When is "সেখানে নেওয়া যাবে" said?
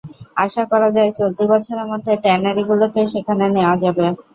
3.13-4.05